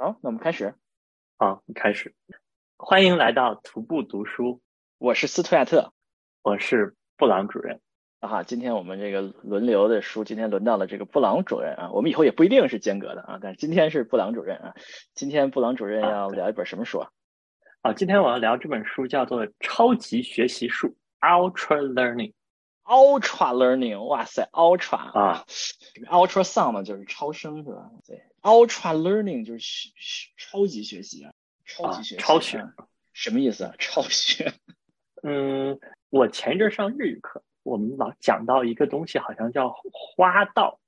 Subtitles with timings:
[0.00, 0.76] 好，那我们开始。
[1.38, 2.14] 好，开始。
[2.76, 4.60] 欢迎来到徒步读书，
[4.96, 5.92] 我是斯图亚特，
[6.42, 7.80] 我是布朗主任。
[8.20, 11.90] 啊，今天我们这个轮流的书，今天轮到了这个布朗主任啊。
[11.90, 14.72] 我们以后也不一定是间隔的啊，但是今天是布朗主任啊。
[15.14, 17.10] 今天布朗主任要聊一本什么书啊？
[17.82, 20.94] 啊，今天我要聊这本书叫做《超级学习术》
[21.28, 22.34] （Ultra Learning）。
[22.84, 25.44] Ultra Learning，哇塞，Ultra 啊
[26.08, 27.90] ，Ultra Sound 就是超声是吧？
[28.06, 31.32] 对，Ultra Learning 就是学学超级学习啊，
[31.64, 32.64] 超级学习，超学，
[33.12, 33.74] 什么意思啊？
[33.78, 34.52] 超学？
[35.22, 35.78] 嗯，
[36.10, 40.78] 我前一阵上日语课，我们老讲到一个东西，好像叫花道，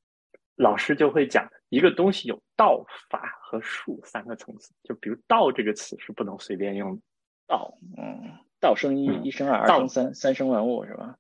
[0.55, 4.73] 老师就会讲一个东西有道、法和术三个层次。
[4.85, 7.03] 就比如“道”这个词是不能随便用的，
[7.47, 8.39] 道，嗯。
[8.63, 11.17] 道生一，一生二，二生三，三生万物，是吧？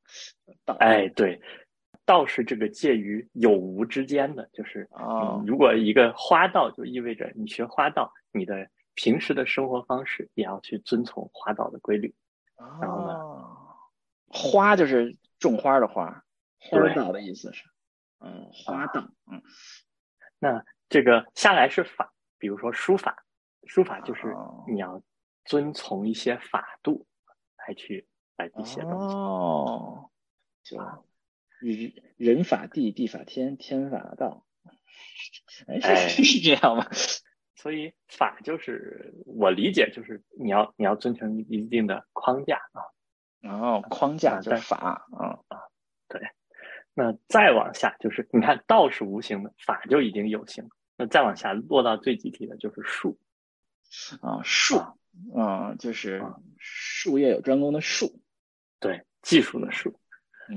[0.66, 1.40] 道，哎，对，
[2.10, 12.12] 道是这个介于有无之间的，就是啊，如果一个花道，就意味着你学花道，你的平时的生活方式也要去遵从花道的规律。
[12.80, 13.16] 然后呢，
[14.26, 16.24] 花就是种花的花，
[16.58, 17.64] 花道的意思是，
[18.18, 19.40] 嗯，花道，嗯，
[20.40, 23.24] 那这个下来是法，比如说书法，
[23.66, 24.34] 书法就是
[24.66, 25.00] 你要
[25.44, 27.06] 遵从一些法度。
[27.68, 29.14] 来去来去写东西。
[29.14, 30.10] 哦，
[30.64, 30.78] 就
[31.60, 34.46] 人人法地，地法天，天法道，
[35.66, 36.86] 哎，是 是这样吗？
[37.54, 42.58] 所以法就是我理解，就是你要你要遵循一定的框架
[43.42, 45.58] 啊，哦，框架就是法啊啊，
[46.08, 46.20] 对。
[46.94, 50.68] 那再往下就是你看道是无形的，法就已经有形。
[50.96, 53.18] 那再往下落到最集体的就是术
[54.22, 54.76] 啊，术。
[55.34, 56.22] 啊，就是
[56.58, 58.22] 术业有专攻的术，
[58.78, 59.99] 对，技术的术。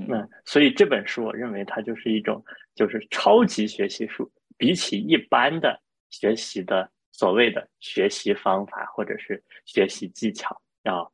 [0.07, 2.43] 那所以这本书，我认为它就是一种，
[2.75, 11.11] 就是超级学习术，比起一般的学习的所谓的学习方法或者是学习技巧，要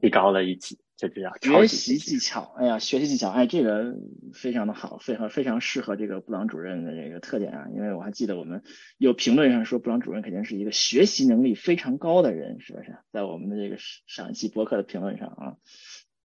[0.00, 0.78] 提高了一级。
[0.96, 2.54] 这就叫学习技巧。
[2.56, 3.96] 哎呀，学习技巧，哎，这个
[4.32, 7.66] 非常的好，非常非常适合这个布朗主任的这个特点啊。
[7.74, 8.62] 因为我还记得我们
[8.96, 12.96] 有评论上说，布朗主任肯定是一个学习能力非常高的人，是不是？
[13.10, 13.76] 在我们的这个
[14.06, 15.56] 上一期博客的评论上啊。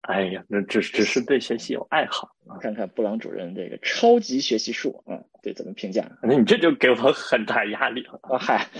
[0.02, 2.36] 哎呀，那只只是对学习有爱好。
[2.60, 6.10] 看看布朗主任这个超级学习术啊，对怎么评价？
[6.24, 8.20] 那你这就给我很大压力了。
[8.24, 8.68] 啊嗨。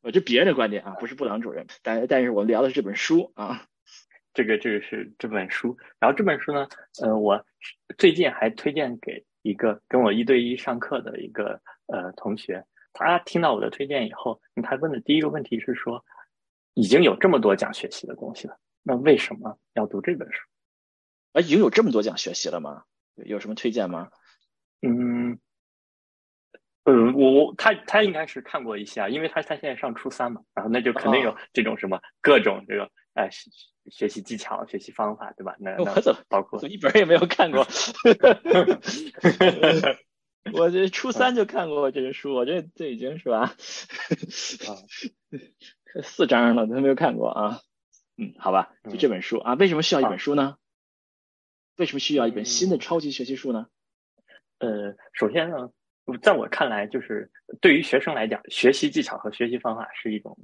[0.00, 3.66] 我这别人的观点啊，不是布朗主任，但但是我们聊的是这本书啊，
[4.32, 6.68] 这个这个是这本书，然后这本书呢，
[7.02, 7.44] 呃，我
[7.98, 16.02] 最近还推荐给一个跟我一对一上课的一个呃同学，他听到我的推荐以后，他问的第一个问题是说，
[16.74, 20.38] 已经有这么多讲学习的东西了，那为什么要读这本书？
[21.32, 22.84] 啊，已经有这么多讲学习了吗？
[23.16, 24.10] 有什么推荐吗？
[24.82, 25.38] 嗯。
[26.84, 33.50] 嗯，我我他他应该是看过一些啊，因为他他现在上初三嘛，然后那就肯定有这种什么各种这个哎学
[33.90, 35.54] 学习技巧、学习方法，对吧？
[35.58, 37.66] 那我怎么包括一本也没有看过？
[40.54, 43.40] 我这初三就看过这个书，我这这已经是吧？
[43.40, 43.52] 啊，
[46.02, 47.60] 四章了，都没有看过啊。
[48.18, 50.58] 嗯，好吧，就这本书啊，为什么需要一本书呢？
[51.76, 53.66] 为什么需要一本新的超级学习书呢？
[54.58, 55.70] 呃，首先呢。
[56.22, 57.30] 在我看来，就是
[57.60, 60.38] 对于学生来讲，学习技巧和学习方法是一种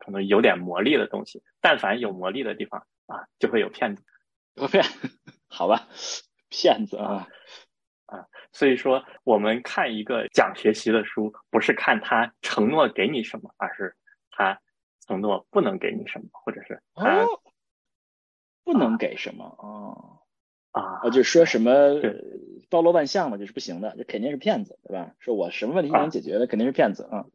[0.00, 1.40] 可能有点魔力的东西。
[1.60, 4.02] 但凡有魔力的地方啊，就会有骗子。
[4.54, 4.84] 有骗？
[5.46, 5.88] 好吧，
[6.48, 7.28] 骗子啊
[8.06, 8.26] 啊！
[8.50, 13.94] 所以说，我们看一个讲学习的书，不是看他承诺给你什么，而是
[14.32, 14.60] 他
[15.10, 17.26] 承诺不能给你什么，或者是他
[18.62, 20.20] 不能给什么哦。
[20.70, 21.72] 啊，就说什么
[22.70, 25.12] 包罗万象的，就是不行的，这肯定是骗子，对吧？
[25.18, 27.26] 说我什么问题都能解决的，肯定是骗子啊。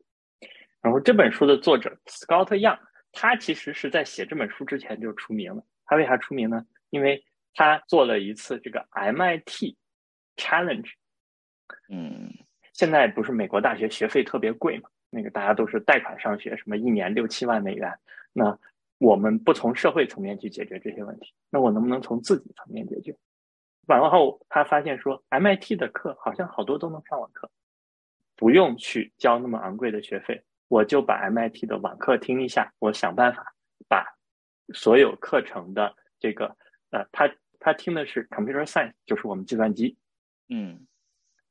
[0.80, 2.80] 然后这本书的作者 Scott Young，
[3.12, 5.66] 他其实是在写这本书之前就出名了。
[5.86, 6.66] 他为啥出名呢？
[6.92, 9.76] 因为他做了一次这个 MIT
[10.38, 10.90] Challenge。
[11.90, 12.32] 嗯，
[12.72, 14.90] 现在不是美国大学学费特别贵嘛？
[15.16, 17.98] 那个大家都是贷款上学，什么一年六七万美元。
[18.34, 18.60] 那
[18.98, 23.16] 我们不从社会层面去解决这些问题，那我能不能从自己层面解决？
[23.88, 27.50] 完了后，他发现说，MIT 的课好像好多都能上网课，
[28.36, 33.54] 不用去交那么昂贵的学费，我就把 MIT 的网课听一下，我想办法
[33.88, 34.06] 把
[34.74, 36.58] 所有课程的这个
[36.92, 39.96] 呃，他他听的是 Computer Science，就是我们计算机，
[40.50, 40.86] 嗯，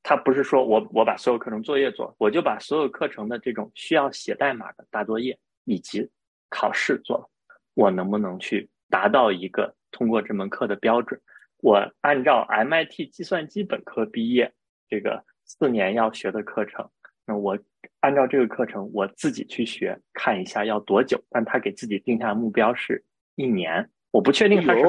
[0.05, 6.11] 他不是说我我把所有课程作业做，我就把所有课程的这种需要写代码的大作业以及
[6.51, 7.31] 考试做了。
[7.73, 11.21] 我能不能去达到一个通过这门课的标准？
[11.63, 14.53] 我按照 MIT 计算机本科毕业
[14.91, 16.91] 这个四年要学的课程，
[17.25, 17.59] 那我
[18.01, 21.25] 按照这个课程我自己去学，看一下要多久。
[21.31, 23.03] 但他给自己定下的目标是
[23.37, 24.83] 一年，我不确定他是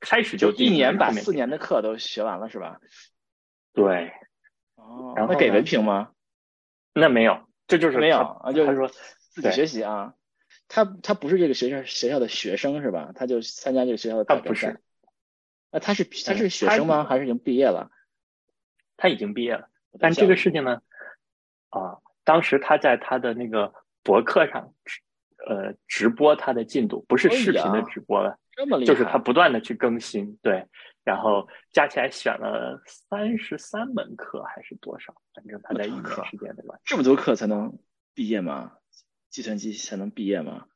[0.00, 2.80] 开始就一年把四年的课都学完了是吧？
[3.74, 4.10] 对。
[4.88, 6.10] 哦，那给文凭吗？
[6.92, 10.14] 那没有，这就是没有啊，就是说自己学习啊。
[10.68, 13.12] 他他不是这个学校学校的学生是吧？
[13.14, 14.24] 他就参加这个学校的。
[14.24, 14.80] 他不是。
[15.70, 17.04] 那他是他是学生吗？
[17.04, 17.90] 还是已经毕业了？
[18.96, 19.68] 他已经毕业了。
[19.98, 20.80] 但这个事情呢，
[21.70, 24.72] 啊，当时他在他的那个博客上，
[25.46, 30.66] 呃，直播他的进度，不是视频的直播了，这么厉害，就是他不断的去更新，对，
[31.04, 35.14] 然后加起来选了三十三门课还是多少？
[35.34, 36.78] 反正他在一年时间对吧？
[36.84, 37.78] 这么多课才能
[38.14, 38.72] 毕业吗？
[39.30, 40.66] 计算机才能毕业吗？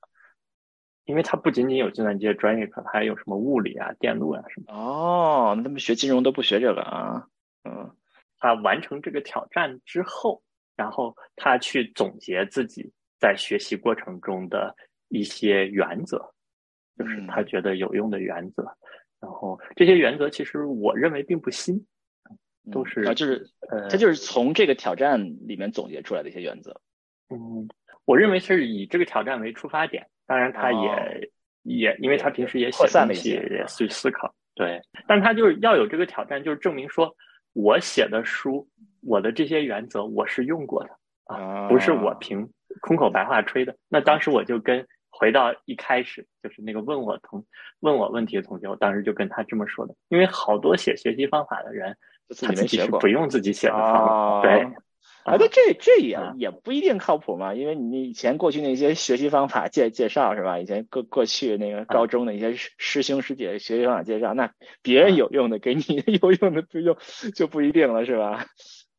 [1.05, 4.75] 因为他不仅仅有计算机的专业课，还有什么物理啊、电路啊什么。
[4.75, 7.27] 哦，那他们学金融都不学这个啊？
[7.65, 7.97] 嗯，
[8.39, 10.43] 他完成这个挑战之后，
[10.77, 14.77] 然后他去总结自己在学习过程中的
[15.09, 16.35] 一些原则，
[16.99, 18.77] 就是他觉得有用的原则。
[19.21, 21.87] 然后这些原则其实我认为并不新，
[22.73, 26.81] 都是啊，就是呃，他就是从这个挑战里面总结出来的一些原则。
[27.31, 27.69] 嗯。
[28.05, 31.31] 我认为是以这个挑战为出发点，当然他也
[31.63, 34.81] 也，因为他平时也写东西，也去思考，对。
[35.07, 37.15] 但他就是要有这个挑战，就是证明说，
[37.53, 38.67] 我写的书，
[39.03, 40.91] 我的这些原则我是用过的
[41.25, 42.49] 啊，不是我凭
[42.81, 43.77] 空口白话吹的。
[43.91, 47.45] 那当时我就跟回到一开始，就是那个问我同
[47.81, 51.97] 问我问题的同学，我当时就跟他这么说的，因为好多写学习方法的人，
[52.41, 54.67] 他自己是不用自己写的方法，对。
[55.25, 60.59] 啊，那这这也也不一定靠谱嘛，因为你以前过去那些学习方法介介绍是吧？
[60.59, 64.51] 以前过过去那个高中的一些师兄师姐学习方法介绍，那
[64.81, 65.83] 别人有用的给你
[66.23, 66.97] 有用的不用
[67.35, 68.47] 就不一定了是吧？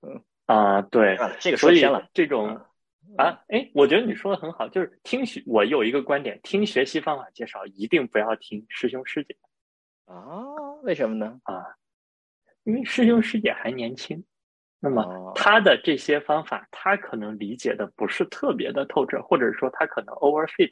[0.01, 2.07] 嗯啊，对，这个说偏了。
[2.13, 2.61] 这种
[3.17, 9.35] 啊，哎，我觉得你说的很好，就是听学，我有一个观点，听学习方法介绍一定不要听师兄师姐
[10.05, 10.43] 啊？
[10.83, 11.39] 为什么呢？
[11.43, 11.65] 啊，
[12.63, 14.23] 因为师兄师姐还年轻。
[14.81, 20.71] 那么他的这些方法，他可能理解的不是特别的透彻，或者说他可能 overfit，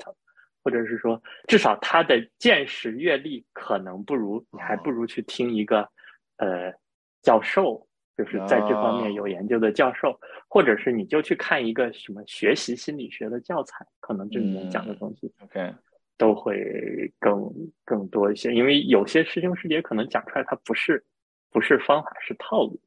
[0.63, 5.89] 或者是说至少他的见识阅历可能不如你，还不如去听一个
[6.37, 6.73] 呃
[7.21, 7.86] 教授，
[8.17, 15.75] 就是在这方面有研究的教授，或者是你就去看一个什么学习心理学的教材，可能这里面讲的东西，OK，
[16.17, 17.53] 都会更
[17.85, 21.05] 更多一些，因为有些师兄师姐可能讲出来，他不是
[21.51, 22.81] 不是方法，是套路。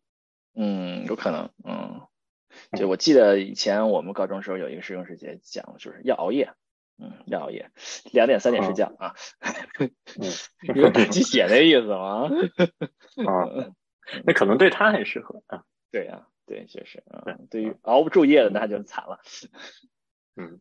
[0.56, 2.00] 嗯，有可能，嗯，
[2.76, 6.50] 就我记得以前我们高中时候有一个师兄师姐讲，就是要熬夜，
[6.98, 7.70] 嗯，要熬夜，
[8.12, 9.14] 两点三点睡觉啊，
[10.74, 12.28] 有打鸡血的意思吗？
[13.24, 13.46] 啊，
[14.24, 15.64] 那可能对他很适合啊。
[15.90, 19.20] 对呀，对，确实啊，对于熬不住夜的那就惨了。
[20.36, 20.60] 嗯，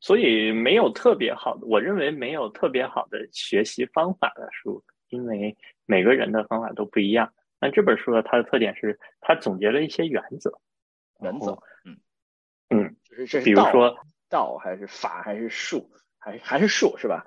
[0.00, 5.56] 所以没有特别好的，我认为没有特别好的学习方法的书，因为
[5.86, 7.34] 每个人的方法都不一样。
[7.60, 10.58] 那这本书呢，它的特点是它总结了一些原则，
[11.20, 12.00] 原则，嗯
[12.70, 13.96] 嗯，就是这是比如说
[14.28, 17.26] 道还是法还是术，还还是术是吧？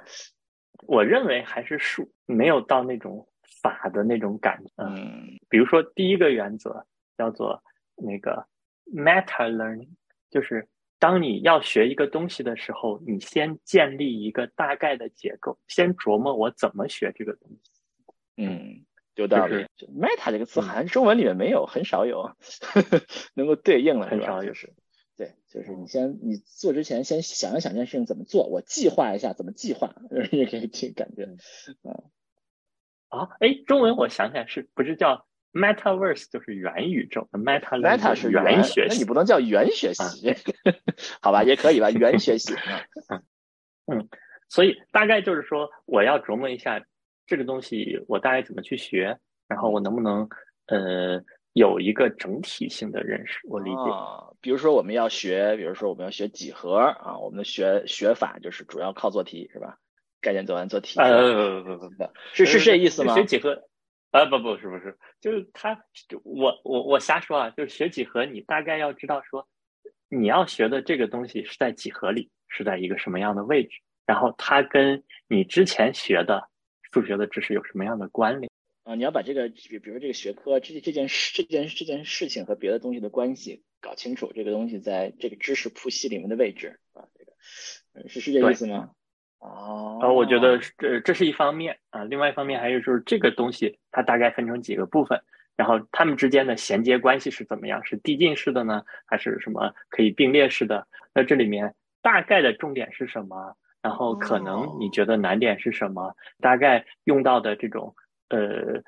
[0.87, 3.29] 我认为还是术，没有到那种
[3.69, 4.71] 法的那种感觉。
[4.77, 6.85] 嗯，比如说第一个原则
[7.17, 7.63] 叫做
[7.95, 8.45] 那个
[8.93, 9.89] meta learning，
[10.29, 10.67] 就是
[10.99, 17.71] 当你要学一个东西的时候，你先建立一个大概的结构，先琢磨我怎么学这个东西。
[18.37, 18.85] 嗯。
[19.17, 19.65] 有道理
[19.97, 22.35] ，meta 这个词好像中文里面没有，很少有
[23.33, 24.73] 能够对应了，很少就是，
[25.15, 29.95] 对，就是你先你做之前先想一想这件事情怎么做，我计划一下怎么计划，
[30.33, 31.23] 也可以听感觉，
[31.89, 32.03] 啊
[33.09, 40.33] 啊，哎，中文我想起来是不是叫 metaverse 就是元宇宙，meta meta 是元学习，那你不能叫元学习，
[41.21, 42.53] 好吧，也可以吧，元学习，
[43.09, 44.09] 嗯嗯，
[44.49, 46.83] 所以大概就是说我要琢磨一下。
[47.27, 49.17] 这个东西我大概怎么去学？
[49.47, 50.29] 然后我能不能
[50.67, 51.19] 呃
[51.53, 53.39] 有一个整体性的认识？
[53.47, 53.91] 我理解。
[53.91, 59.79] 啊比如说我们要学，比如说我们要学几何啊，我们的学学法就是主要靠做题，是吧？
[60.25, 60.99] 概念做完做题。
[60.99, 63.13] 呃不不不不，是是这意思吗？
[63.13, 63.69] 学几何？
[64.11, 65.85] 啊不不是不是，就是他
[66.23, 69.47] 我我我瞎说啊，就是学几何，你大概要知道说
[70.09, 76.49] 你要学的这个东西是在几何里是在一个什么样的位置，然后它跟你之前学的。
[76.93, 78.49] 数学的知识有什么样的关联
[78.85, 78.95] 啊？
[78.95, 88.91] 你要把这个，比比如这个学科这这件事这件这件事情和别的东西的关系搞清楚，这个东西在这个知识谱系里面的位置啊，这个是是这意思吗？
[89.45, 95.21] 哦，啊，我觉得这这是一方面啊，另外一方面还有就是这个东西它大概分成几个部分，
[95.55, 97.83] 然后它们之间的衔接关系是怎么样？
[97.85, 100.87] 是递进式的呢，还是什么可以并列式的？
[101.13, 103.55] 那这里面大概的重点是什么？
[103.81, 106.11] 然后可能你觉得难点是什么？
[106.41, 107.95] 大概用到的这种
[108.29, 108.81] 呃，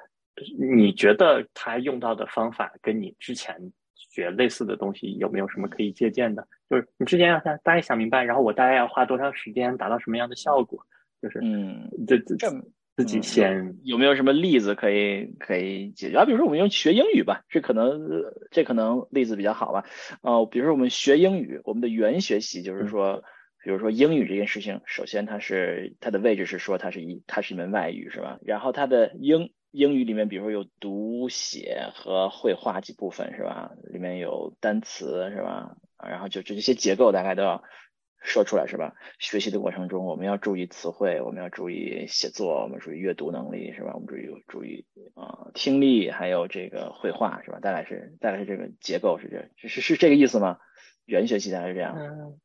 [0.59, 3.55] 你觉得他用到的方法跟你之前
[4.17, 6.47] 学类似的东西有没有什么可以借鉴的？
[6.67, 10.83] 就是你之前要大大概想明白，然后我大概要花多长时间达到什么样的效果？
[11.21, 12.49] 就是嗯，这这
[12.95, 16.17] 自己先有没有什么例子可以可以解决？
[16.17, 19.85] 啊，比如说我们用学英语吧，这可能这可能例子比较好吧。
[20.23, 23.23] 呃，比如说我们学英语，我们的语言学习就是说。
[23.63, 28.39] 比如说英语这件事情，首先它是它的位置是说它是一它是一门外语是吧？
[28.45, 33.71] 然后它的英英语里面，比如说有读写和绘画几部分是吧？
[33.83, 35.75] 里面有单词是吧？
[36.07, 37.63] 然后就这些结构大概都要
[38.21, 38.95] 说出来是吧？
[39.19, 43.91] 学习的过程中我们要注意词汇，我们要注意写作，我们注意阅读能力是吧？
[43.93, 47.59] 我们注意注意啊听力还有这个绘画是吧？
[47.59, 50.59] 大概是大概是这个结构是这是是这个意思吗？
[51.05, 51.95] 语言学习大概是这样。
[51.97, 52.39] 嗯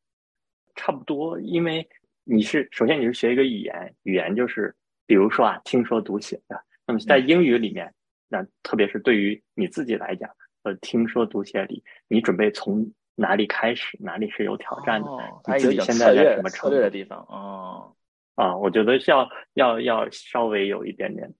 [0.75, 1.87] 差不多，因为
[2.23, 4.75] 你是首先你是学一个语言，语言就是
[5.05, 6.63] 比如说啊，听说读写的。
[6.85, 7.93] 那么在英语里面，
[8.27, 10.29] 那特别是对于你自己来讲，
[10.63, 13.97] 呃，听说读写里，你准备从哪里开始？
[14.01, 15.09] 哪里是有挑战的？
[15.47, 17.19] 你自己现在在什么策略的地方？
[17.29, 17.95] 哦，
[18.35, 21.33] 啊，我觉得要要要稍微有一点点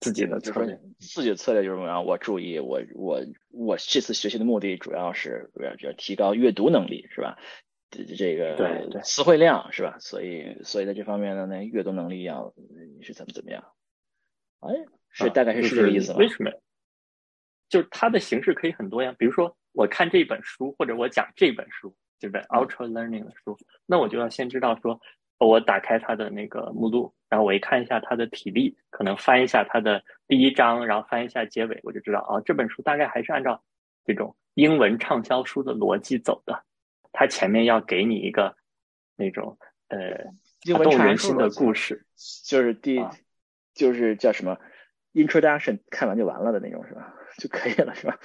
[0.00, 0.78] 自己的策略。
[0.98, 7.36] 自己的策略就是什么，我注意，我我我这次学习的目的主要是要要提高阅读能力，是吧？
[7.90, 9.96] 这个对对词汇量是吧？
[10.00, 12.54] 所以所以在这方面呢，那阅读能力要
[13.02, 13.64] 是怎么怎么样？
[14.60, 14.70] 哎，
[15.10, 16.18] 是大概是是这个意思吗？
[16.18, 16.50] 为什么？
[17.68, 19.14] 就是它的形式可以很多呀。
[19.18, 25.00] 比如说，我看这本书，或者我讲这本书，这本 Ultra Learning 的书，那我就要先知道说，
[25.38, 33.62] 我打开它的那个目录，然后我一看一下它的体例，可能翻一下它的第一章，然后翻一下结尾，我就知道啊，这本书大概还是按照
[34.04, 36.64] 这种英文畅销书的逻辑走的。
[37.12, 38.56] 它前面要给你一个
[39.16, 39.58] 那种
[39.88, 39.98] 呃
[40.72, 42.06] 打动人心的故事，
[42.44, 42.98] 就是第
[43.76, 44.58] 就是叫什么
[45.12, 47.14] introduction，看完就完了的那种是吧？
[47.38, 48.18] 就可以了是吧？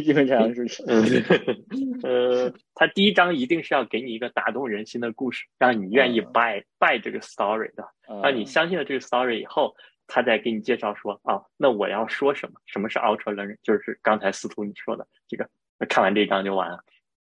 [0.00, 1.04] 基本上是嗯
[2.02, 7.86] 呃，他第一章一定是要给你一个打动人心的故事，让你愿意 buy buy 这个 story 的，
[8.22, 12.58] 让你相信了这个 story 以后，他再给你介绍说啊，那我要说什么？
[12.64, 13.58] 什么是 ultra learning？
[13.62, 15.46] 就是刚才司徒你说的这个，
[15.86, 16.82] 看完这一章就完了。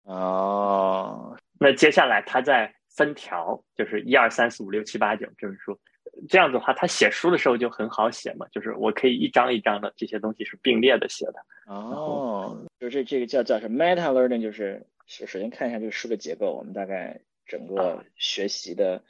[0.04, 5.80] 哦，那接下来他再分条，就是一二三四五六七八九这本书，
[6.28, 11.34] 这样子的话，他写书的时候就很好写嘛，就是我可以一张一张的这些东西是并列的写的。
[11.68, 19.04] 哦，就这这个叫叫什么 meta learning，就是首首先看一下这个书的结构，我们大概整个学习的。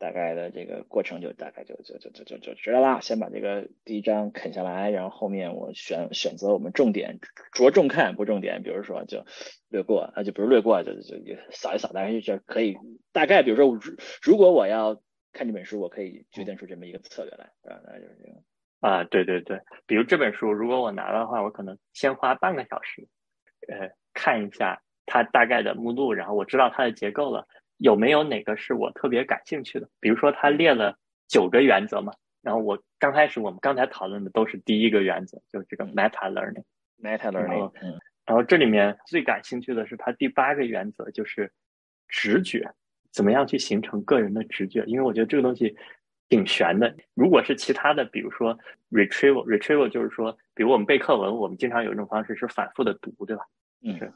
[0.00, 3.00] 大概的这个过程就大概就就就就就就知道啦。
[3.00, 7.18] 先把这个第一章啃下来，然后后面我选选择我们重点
[7.50, 9.26] 着重看不重点，比如说就
[9.68, 12.76] 略过啊，就不是略过就就扫一扫，大概就可以
[13.12, 13.76] 大概比如说
[14.22, 17.98] 如果我要看这本书，我可以决定出这么一个策略来，啊，那？
[17.98, 18.42] 就是这个
[18.80, 23.06] 啊，对对对，比如这本书，如果我拿的话，我可能先花半个小时，
[23.68, 27.46] 呃，看一下它大概的目录，然后我知道它的结构了。
[27.78, 29.88] 有没有哪个是我特别感兴趣的？
[30.00, 37.70] 比如说它列了九个原则嘛，然后我刚开始我们刚才讨论的都是第一个原则，就是这个 meta learning，meta learning。
[37.80, 41.52] 嗯，然后这里面最感兴趣的是它第八个原则，就是
[42.08, 42.68] 直觉，
[43.12, 44.84] 怎么样去形成个人的直觉？
[44.86, 45.76] 因为我觉得这个东西
[46.28, 46.94] 挺悬的。
[47.14, 48.58] 如果是其他的，比如说
[48.90, 53.44] retrieval，retrieval 就是说，比如我们背课文，我们经常有一种方式是反复的读，对吧？
[53.82, 54.10] 嗯，对。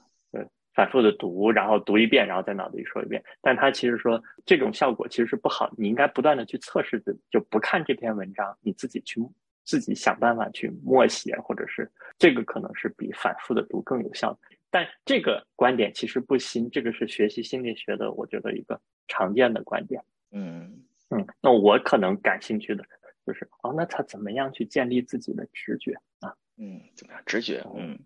[0.75, 3.23] 反复的读，然后读一遍，然后在脑子里说一遍。
[3.43, 9.21] 但他其实说这种效果其实是不好，你应该不断的去测试自己，就不看这篇文章，你自己去
[9.65, 14.39] 自己想办法去默写，或者是这个可能是比反复的读更有效的。
[14.73, 20.03] 但这个观点其实不新，这个是学习心理学的，我觉得一个常见的观点。
[20.33, 22.83] 嗯嗯，那我可能感兴趣的
[23.25, 26.35] 就是哦，那他怎么样去建立自己的直觉啊？
[26.57, 27.65] 嗯，怎么样直觉？
[27.77, 27.99] 嗯。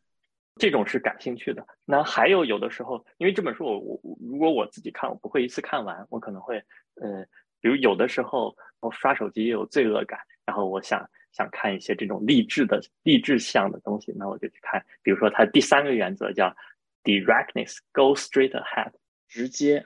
[0.58, 1.66] 这种是感兴趣的。
[1.84, 6.56] 那还有有的时候，因为这本书我我如果我自己看，我不会一次看完，我可能会
[6.94, 7.22] 呃，
[7.60, 14.82] 比如有的时候我刷手机也有罪恶感，然后我想想看一些这种励志的励志向的东西，那我就去看。
[15.02, 16.56] 比如说它第三个原则叫
[17.04, 18.92] directness，go straight ahead，
[19.28, 19.84] 直接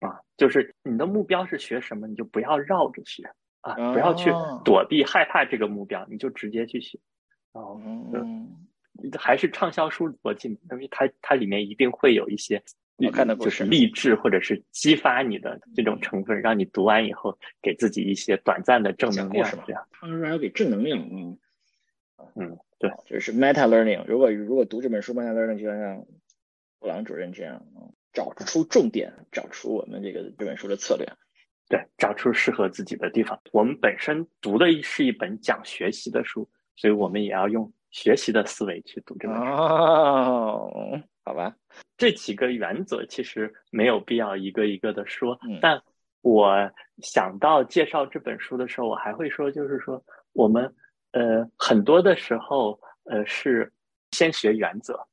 [0.00, 3.22] 啊，就是你的目标是学什么，你就不要绕着学
[3.60, 4.30] 啊，不要去
[4.64, 6.98] 躲避害怕这个目标，你就直接去学。
[7.52, 8.66] 哦，嗯。
[9.18, 12.62] 还是畅销书逻辑，因为它它里面一定会有一些，
[13.10, 19.50] 看的就是励志或者是激发你的这种成分，让你读完以后给自己一些短暂的正能量。
[19.66, 21.38] 这样，他说要给正能量，嗯
[22.34, 24.04] 嗯，对，就是 meta learning。
[24.06, 26.06] 如果如果读这本书 meta learning，就像
[26.78, 27.62] 布朗主任这样，
[28.12, 31.06] 找出重点，找出我们这个这本书的策略。
[31.68, 33.40] 对，找出适合自己的地方。
[33.52, 39.42] 我们本身读的是一本讲学习的书，所以我们也要用学习的思维去读这本书。
[39.42, 41.56] 哦，好吧，
[41.98, 45.58] 这几个原则其实没有必要一个一个的说，嗯。
[45.60, 45.82] 但
[46.22, 46.70] 我
[47.02, 50.00] 想到介绍这本书的时候，我还会说，就是说
[50.32, 50.72] 我们
[51.10, 53.72] 呃很多的时候呃是
[54.12, 55.04] 先学原则，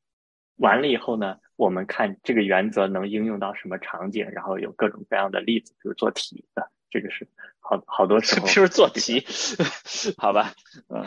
[0.58, 7.28] 完了以后呢，我们看这个原则能应用到什么场景，然后有各种各样的例子，比如做题的，这个是
[7.60, 9.26] 好好多时候是不是做题？
[10.16, 10.54] 好吧，
[10.90, 11.04] 嗯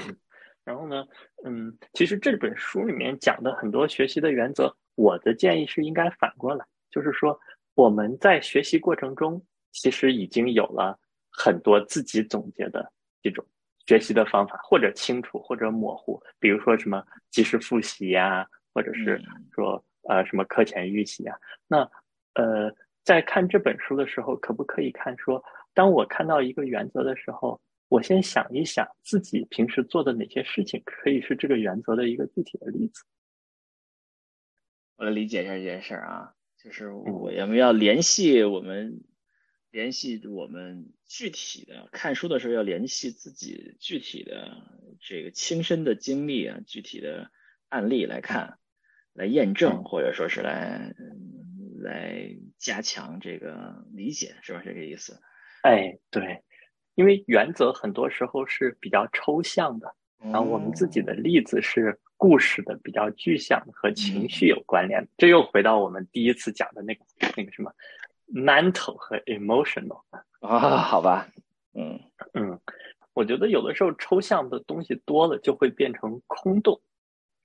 [0.67, 1.07] 然后呢，
[1.45, 7.39] 嗯，其实这本书里面讲的很多学习的原则，我的建议是应该反过来，就是说
[7.77, 10.99] 我们在学习过程中，其实已经有了
[11.31, 12.91] 很多自己总结的
[13.23, 13.47] 这种
[13.87, 18.45] 学习的方法，或者清楚，或者模糊，比如说什么及时复习呀、
[18.75, 19.23] 或者是
[19.55, 21.39] 说呃什么课前预习啊。
[21.69, 21.89] 那
[22.35, 25.41] 呃，在看这本书的时候，可不可以看说，
[25.73, 33.05] 当我看到一个原则的时候，我先想一想自己平时做的哪些事情可以是这个原则的一个具体的例子。
[34.97, 39.05] 我来理解一下这件事儿啊，就是我要不要联系我们，
[39.71, 44.57] 联系我们具体的看书的时候要联系自己具体的
[45.01, 47.31] 这个亲身的经历啊，具体的
[47.69, 48.59] 案例来看，
[49.13, 50.95] 来验证或者说是来
[51.79, 54.63] 来加强这个理解，是吧？
[54.65, 55.21] 这个意思。
[55.63, 56.43] 哎，对，
[56.97, 65.07] 因为原则很多时候是比较抽象的，然后我们自己的例子是故事的比较具象和情绪有关联。
[65.17, 67.05] 这又回到我们第一次讲的那个
[67.37, 67.73] 那个什么
[68.35, 70.01] mental 和 emotional
[70.41, 71.29] 啊，好吧，
[71.75, 72.01] 嗯
[72.33, 72.59] 嗯，
[73.13, 76.81] 我觉得有的时候抽象的东西多了就会变成空洞。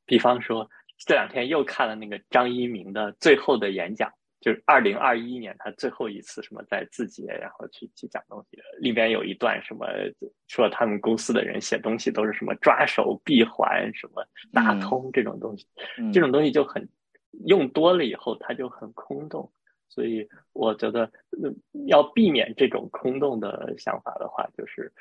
[0.05, 4.11] 比方说这两天又看了那个张一鸣的最后的演讲。
[4.41, 9.87] 就是二零二一年他最后一次什么在字节，然后去去讲东西，里边有一段什么
[10.47, 15.67] 说他们公司的人写东西都是什么抓手闭环什么打通这种东西，
[15.99, 16.89] 嗯、这种东西就很
[17.45, 19.49] 用多了以后它就很空洞，
[19.87, 21.09] 所以我觉得
[21.85, 24.91] 要避免这种空洞的想法的话，就是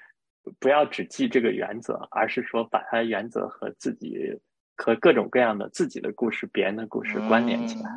[0.59, 4.39] 不要只记这个原则，而是说把它原则和自己
[4.83, 7.91] 和各种各样的自己的故事、别人的故事关联起来。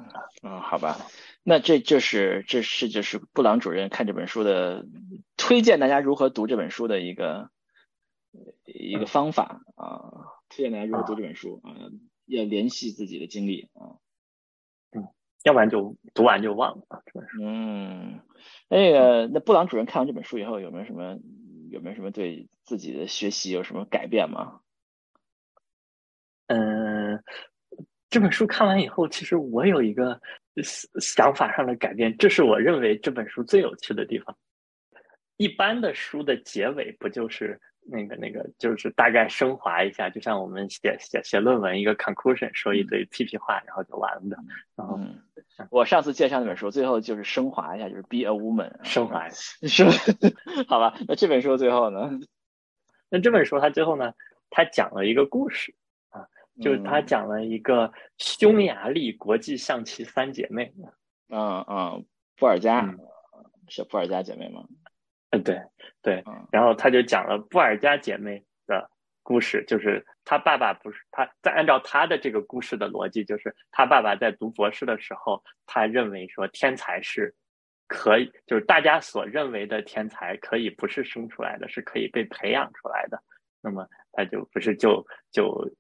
[0.44, 0.98] 嗯，好吧。
[1.44, 4.86] 那这就是这是就是布朗主任看这本书的
[5.38, 7.50] 推荐，大家如何读这本书的一个
[8.66, 10.12] 一个方法啊，
[10.50, 11.72] 推荐大家如何读这本书啊，
[12.26, 13.96] 要联系自己的经历啊，
[14.92, 15.08] 嗯，
[15.44, 17.42] 要不然就读完就忘了啊，这本书。
[17.42, 18.20] 嗯，
[18.68, 21.18] 那个那布朗主任看完这本书以后，有没有什么
[21.72, 24.60] 有没有什么对自己的学习有什么改变吗？
[26.54, 27.24] 嗯，
[28.10, 30.20] 这本书看完以后，其实我有一个。
[31.02, 34.38] 想法上的改变，这是我认为这本书最有趣的地方。
[35.38, 44.38] 一般的书的结尾不就是那个那个，就是大概升华一下，就像我们写写写论文一个 conclusion，说一堆屁屁话，然后就完了的。
[44.76, 45.20] 然后，嗯、
[45.72, 49.84] 我上次介绍那本书，最后就是升华一下，就是 be a woman，升华 是
[50.68, 50.96] 好吧？
[51.08, 52.12] 那这本书最后呢？
[53.10, 54.14] 那这本书它最后呢，
[54.52, 55.74] 它讲了一个故事。
[56.62, 60.72] 就是他讲了一个匈牙利国际象棋三姐妹，
[61.30, 62.06] 嗯嗯，
[62.38, 63.00] 布尔加、嗯、
[63.68, 64.64] 是布尔加姐妹吗？
[65.32, 65.60] 嗯，对
[66.04, 68.88] 对，嗯、然后他就讲了布尔加姐妹的
[69.24, 77.34] 故事，就是他爸爸不是他在按照他的这个故事的逻辑，就是他爸爸在读博士的时候，他认为说天才是
[77.88, 83.20] 可以，就是大家所认为的天才可以不是生出来的，是可以被培养出来的，
[83.60, 85.74] 那么他就不是就就。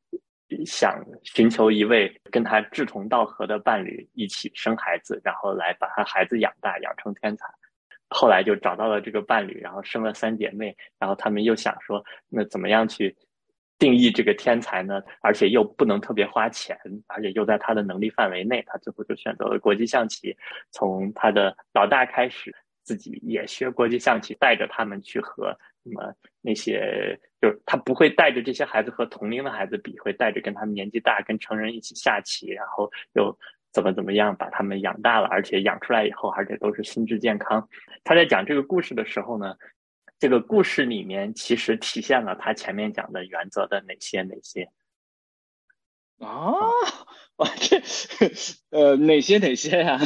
[0.65, 7.45] 想寻求一位跟他志同道合的伴侣一起生孩子，然后来把他孩子养大，养成天才。
[8.09, 10.75] 后来就找到了这个伴侣，然后生了三姐妹。
[10.99, 13.15] 然后他们又想说，那怎么样去
[13.79, 15.01] 定义这个天才呢？
[15.21, 18.63] 而且又不能特别花钱，而且又在他的能力范围内。
[18.67, 20.37] 他最后就选择了国际象棋，
[20.69, 27.19] 从他的老大开始，自己也学国际象棋，带着他们去和什么那些。
[27.41, 33.37] 就是他不会带着这些孩子和同龄的孩子比，会带着跟他们年纪大、跟成人一起下棋，然后又
[33.73, 37.67] 怎么怎么样把他们养大了，而且养出来以后，而且都是心智健康。
[38.05, 39.57] 他在讲这个故事的时候呢，
[40.19, 44.69] 这个故事里面其实体现了他前面讲的原则的哪些哪些
[46.19, 46.53] 啊？
[47.35, 47.81] 我，这
[48.71, 50.01] 呃哪些哪些呀、啊？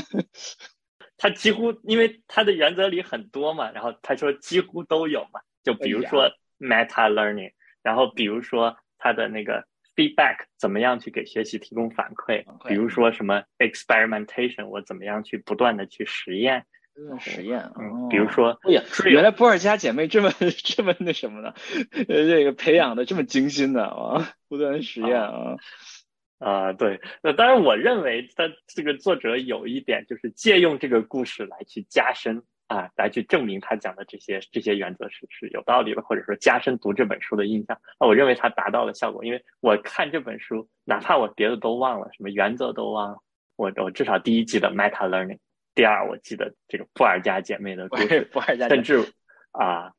[1.17, 6.29] 他几乎因为他的原则里很多嘛，然后他说几乎都有嘛，就比如说。
[6.59, 7.51] Meta learning，
[7.83, 9.63] 然后比如说他的那个
[9.95, 16.65] feedback 怎么样去给学习提供反馈，比如说什么 experimentation，我怎么样去不断的去实验。
[17.19, 20.31] 实验，嗯，比如说，哎呀，原来波尔加姐妹这么
[20.65, 21.53] 这么那什么的？
[22.09, 25.57] 呃，这个培养的这么精心的啊，不断实验啊，
[26.39, 43.17] 啊，对，那当然，我认为他这个作者有一点就是借用这个故事来去加深啊，来去证明他讲的这些这些原则是是有道理的，或者说加深读这本书的印象啊，我认为他达到了效果，因为我看这本书，哪怕我别的都忘了，什么原则都忘了，
[43.55, 45.39] 我我至少第一记得 meta learning。
[45.73, 49.13] 第二，我记得这个布尔加姐妹的故事，布尔加甚至
[49.51, 49.93] 啊，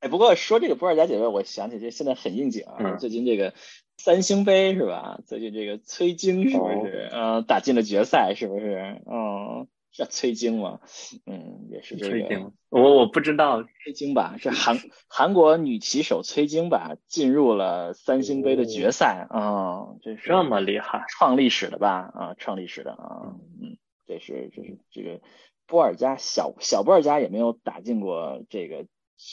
[0.00, 2.96] 哎，不过说这个布尔加姐妹，我想起这现在很应景啊。
[2.96, 3.54] 最近这个
[3.96, 5.20] 三星杯是吧？
[5.26, 8.34] 最近这个崔晶是不是呃打进了决赛？
[8.34, 9.02] 是不是？
[9.06, 10.80] 嗯，是崔晶吗？
[11.26, 12.52] 嗯，也是这个。
[12.68, 14.36] 我我不知道崔晶吧？
[14.38, 14.78] 是韩
[15.08, 16.96] 韩国女棋手崔晶吧？
[17.08, 19.96] 进入了三星杯的决赛啊！
[20.02, 22.10] 这是这么厉害，创历史的吧？
[22.14, 23.78] 啊，创历史的啊，嗯。
[24.06, 25.22] 这是这是这个
[25.66, 28.84] 波尔加小小波尔加也没有打进过这个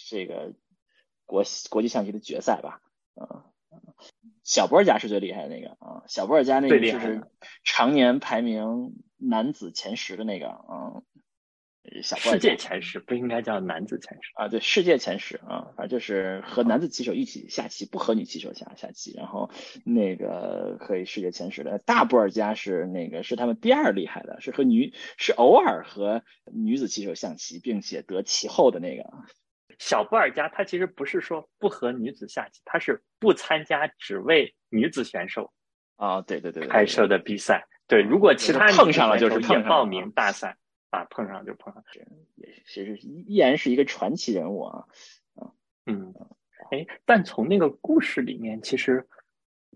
[0.09, 0.53] 这个
[1.25, 2.79] 国国际象棋的决赛吧？
[3.15, 3.50] 啊，
[4.43, 7.23] 小波尔加是最厉害的那个啊，小波尔加那个就是
[7.63, 11.03] 常年排名男子前十的那个啊。
[12.03, 14.47] 小世界前十不应该叫男子前十啊？
[14.47, 19.49] 对，世界前十啊，反正就是和男子棋手一起下棋，不和女棋手下下棋，然后
[19.83, 29.03] 那个可以世界前十的大波尔加是那个是他们第二厉害的，是和女是偶尔和女子棋手下棋，并且得其后的那个
[29.81, 35.51] 小布尔加，他其实不是说不和女子下棋，他是不参加只为女子选手
[35.95, 37.67] 啊，对对对开设的比赛。
[37.87, 40.55] 对，如果其他碰上了就是碰报名大赛。
[40.91, 41.83] 啊，碰上就碰上，
[42.35, 44.85] 也其实依然是一个传奇人物啊，
[45.35, 45.49] 啊，
[45.85, 46.13] 嗯，
[46.69, 49.07] 哎，但从那个故事里面，其实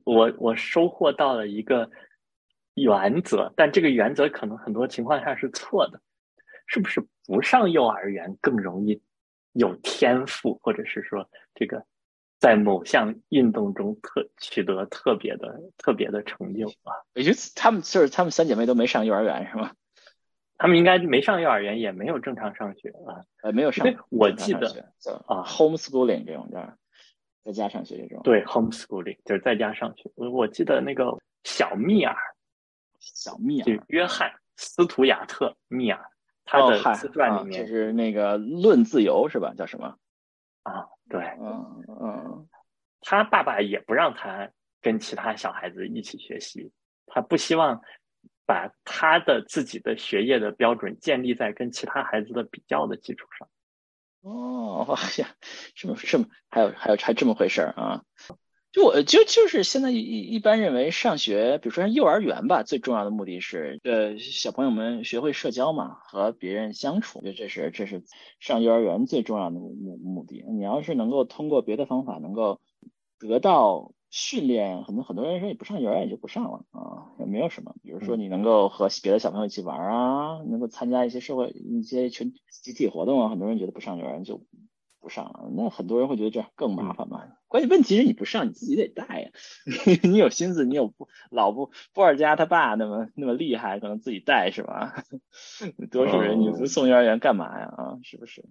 [0.04, 1.90] 我我收获到了一个
[2.74, 6.02] 原则，但这个原则可能很多情况下是错的，
[6.68, 9.02] 是不是不上幼儿园更容易
[9.56, 11.86] 有天赋，或者是说这个
[12.40, 16.94] 在某项运动中特取得特别的特别的成就啊？
[17.14, 19.72] 也就他们就是他们三姐妹都没上幼儿园是吗？
[20.58, 23.86] 他们应该没上幼儿园，也没有正常上学啊，呃，没有上。
[24.10, 24.68] 我记得
[25.28, 26.78] 啊，homeschooling 这种的，
[27.44, 28.22] 在家上学这种。
[28.24, 30.10] 对，homeschooling 就是在家上学。
[30.16, 32.16] 我我记得那个小密尔，
[33.00, 36.02] 小密尔，就约翰斯图亚特密尔，
[36.46, 39.54] 他的自传里面就是那个《论自由》是吧？
[39.58, 39.98] 叫什么？
[40.64, 42.48] 啊，对，嗯嗯，
[43.02, 44.50] 他爸爸也不让他
[44.82, 46.72] 跟其他小孩子一起学习，
[47.08, 47.82] 他不希望。
[48.48, 53.50] 把他的自己的学业的标准建立在跟其他孩子的比较的基础上。
[54.22, 55.36] 哦，哎呀，
[55.74, 58.04] 这么这么还有还有还这么回事儿啊？
[58.76, 67.20] 就我就就是现在一一般认为上学，比如说像幼儿园吧，最重要的目的是呃小朋友们学会社交嘛，和别人相处。
[67.20, 68.04] 我觉得这是这是
[68.42, 70.44] 上幼儿园最重要的目目的。
[70.50, 72.60] 你要是能够通过别的方法能够
[73.18, 73.94] 得到。
[74.12, 77.76] 训练很多很多人说你不上幼儿园就不上了啊，也没有什么。
[77.84, 84.42] 比如说你能够和别的小朋友一起玩啊，能够参加一些社会一些群集体活动啊，很多人觉得不上幼儿园就
[85.02, 85.50] 不上了。
[85.54, 87.24] 那很多人会觉得这样更麻烦嘛。
[87.56, 89.30] 关键问题是你不上你自己得带呀，
[90.04, 95.06] 你有心思，你有不老不布尔加他爸那么那么厉害，可能自己带是吧？
[95.90, 97.68] 多数人你不送幼儿园干嘛呀？
[97.78, 98.44] 啊，是不是？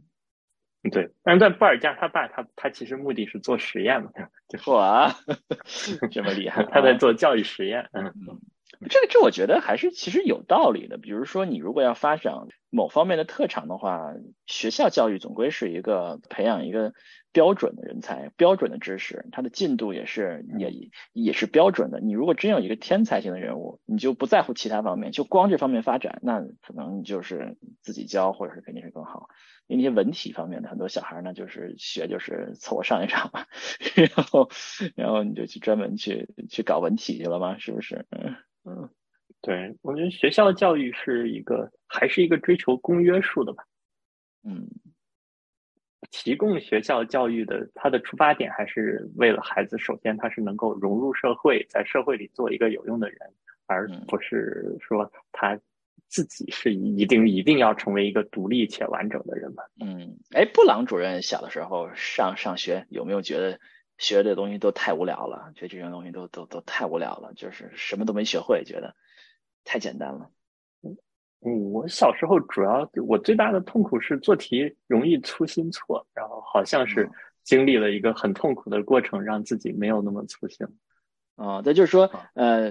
[0.90, 4.10] 对，但是在布尔加他爸他他其实目的是做实验嘛，
[4.48, 5.16] 就说啊，
[6.10, 7.90] 这么厉害，他在做教育实验。
[7.92, 8.10] 嗯，
[8.88, 10.96] 这个这我觉得还是其实有道理的。
[10.96, 12.34] 比如说你如果要发展
[12.70, 14.14] 某方面的特长的话，
[14.46, 16.92] 学校教育总归是一个培养一个
[17.34, 20.72] 标准的人才、标准的知识，他的进度也是也
[21.12, 22.00] 也是标准的。
[22.00, 29.28] 你如果真有一个天才型的人物，你就不在乎其他方面，就光这方面发展，那可能就是自己教或者是肯定是更好。
[29.66, 33.44] 因为那些文体方面的很多小孩呢，就是学就是凑合上一上嘛，
[34.14, 34.48] 然后
[34.94, 37.58] 然后你就去专门去去搞文体去了嘛？
[37.58, 38.06] 是不是？
[38.10, 38.88] 嗯嗯，
[39.42, 43.64] 对，我觉得学校教育是一个还是一个追求公约数的吧。
[44.46, 44.68] 嗯，
[46.16, 53.18] 提供学校教育的它的出发点还是为了孩子，首先他是能够融入社会，在社会里做一个有用的人，
[53.66, 55.59] 而不是说他。
[56.07, 59.64] 自己是一定一定要成为一个独立且完整的人吧？
[59.81, 63.59] 嗯，哎，布朗主任小的时候上上学有没有觉得
[63.98, 65.50] 学的东西都太无聊了？
[65.57, 68.94] 觉得这些东西都都都太无聊了，就是什么都没学会，觉得
[69.64, 70.31] 太简单了。
[71.44, 77.11] 嗯，我小时候主要我最大的痛苦是做题容易粗心错，然后好像是
[77.42, 80.66] 经历了一个很痛苦的过程，让自己没有那么粗心。
[81.37, 82.70] 啊，那，就是说，呃，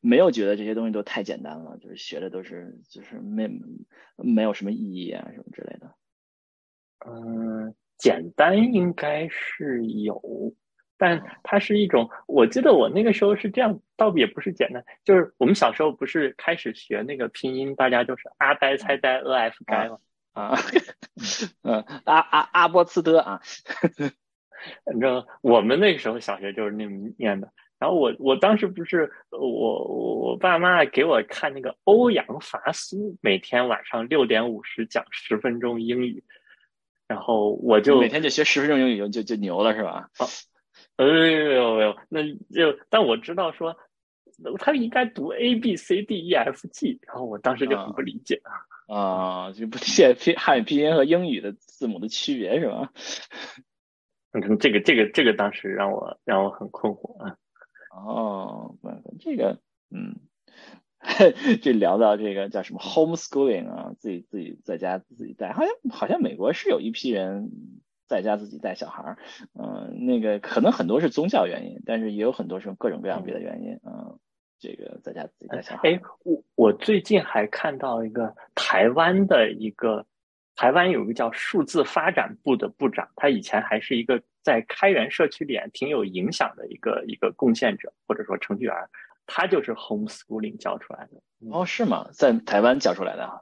[0.00, 3.48] 没有觉得这些东西都太简单了，就是学的都是就是没
[4.16, 5.94] 没有什么意义啊什么之类的。
[7.06, 10.54] 嗯，简单应该是有，
[11.02, 19.98] 但它是一种，我记得我那个时候是这样，倒也不是简单，就是我们小时候不是开始学那个拼音，大家就是阿呆猜呆 a f 该吗？
[20.32, 20.54] 啊，
[21.64, 23.40] 嗯，阿阿阿波茨德啊，
[24.86, 27.50] 反正我们那个时候小学就是那么念的。
[27.80, 36.22] 然后我我当时不是我我爸妈给我看那个欧阳伐苏，每天晚上六点五十讲十分钟英语，
[37.08, 40.08] 然后我就每天就学十分钟英语就就牛了是吧？
[40.18, 40.26] 啊，
[41.02, 43.76] 哎呦呦，那就但我知道说
[44.58, 48.40] 他应该读 A B C D E F G，然后我当时就很不理解
[48.88, 52.92] 啊，就不理解拼汉语拼音和英语的字母的区别是吧？
[54.32, 57.36] 嗯，这个这个这个当时让我让我很困惑啊。
[57.94, 58.74] 哦，
[59.20, 59.60] 这个，
[59.90, 60.16] 嗯，
[61.60, 67.50] 这聊到这个叫什么 homeschooling 啊，自己自己在家自己带，好像好像美国是有一批人
[68.12, 69.16] 在家自己带小孩儿，
[69.54, 74.18] 嗯，那个可能很多是宗教原因，但是也有很多是各种各样别的原因，嗯，
[74.58, 75.88] 这个在家自己带小孩。
[75.88, 80.04] 哎，我我最近还看到一个台湾的一个。
[80.54, 88.74] 台湾有个叫数字发展部的部长，他以前还是一个在开源社区里挺有影响的一个一个贡献者，或者说程序员，
[89.26, 91.22] 他就是 homeschooling 教出来的。
[91.50, 92.06] 哦，是吗？
[92.12, 93.40] 在台湾教出来的啊？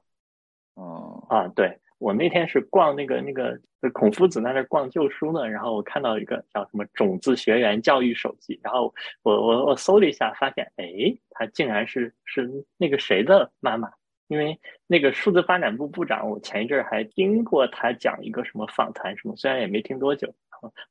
[0.74, 3.60] 哦，啊，对我那天是逛那个那个
[3.92, 10.86] 孔夫子那那逛旧书呢，然后我看到一个叫什么种子学员教育手记，然后我我我搜了一下，发现哎，
[11.30, 13.90] 他竟然是是那个谁的妈妈。
[14.28, 20.32] 因为那个数字发展部部长，我前一阵儿还听过他讲一个什么访谈什么，虽然也没听多久，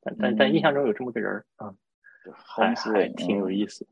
[0.02, 1.74] 但但但印象中有这么个人儿啊，
[2.36, 3.88] 还还挺有意思。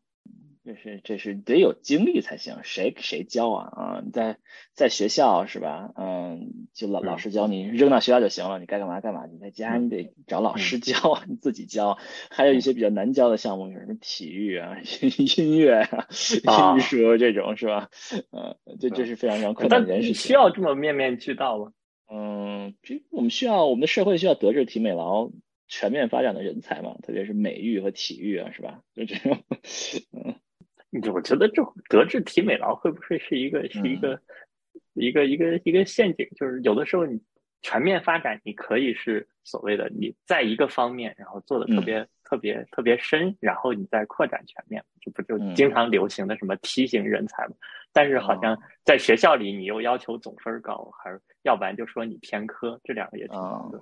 [0.67, 4.03] 这是这是得有经历才行，谁谁教啊啊？
[4.11, 4.37] 在
[4.73, 5.93] 在学校是吧？
[5.95, 9.25] 嗯，就老老师教你扔到学校就行了，你该干嘛干嘛。
[9.27, 11.97] 你在家你得找老师教， 你自己教。
[12.29, 14.75] 还有一些比较难教的项目，有什么体育啊、
[15.37, 17.89] 音乐啊、艺术这种是吧？
[18.33, 20.13] 嗯，这这是非常非常困难的人事。
[20.13, 21.71] 需要这么面面俱到吗？
[22.11, 25.31] 嗯，这我们需要我们的社会需要德智体美劳
[25.69, 28.81] 全面发展的人才嘛，特别是美育和体育啊，是吧？
[28.93, 29.41] 就这种，
[30.11, 30.35] 嗯。
[31.13, 34.19] 我觉得这德智体美劳会不会是一个是一个
[34.93, 36.27] 一个一个一个陷阱？
[36.35, 37.21] 就是有的时候你
[37.61, 47.53] 全面发展，你可以是所谓的你在一个方面，然后做的特别特别特别深，然后你再扩展全面，这不就经常流行的什么梯形人才吗？
[47.93, 53.81] 但是好像在学校里，你又要求总分高，还是要不然就说你偏科，这两个也挺矛盾。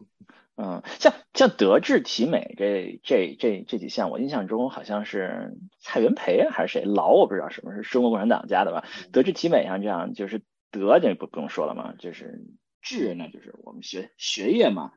[0.58, 8.86] 嗯，像像德智体美这这这这几项，我印象中好像是蔡元培还是谁，劳我不知道什么是中国共产党家的吧？
[9.12, 12.42] 德智体美像这样，就是德这不不用说了嘛，就是
[12.82, 14.94] 智那就是我们学学业嘛，